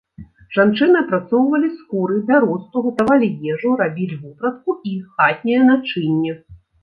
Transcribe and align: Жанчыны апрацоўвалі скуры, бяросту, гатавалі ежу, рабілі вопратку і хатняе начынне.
Жанчыны 0.57 0.95
апрацоўвалі 1.01 1.67
скуры, 1.79 2.15
бяросту, 2.29 2.81
гатавалі 2.87 3.29
ежу, 3.51 3.75
рабілі 3.83 4.15
вопратку 4.23 4.71
і 4.93 4.97
хатняе 5.13 5.61
начынне. 5.71 6.33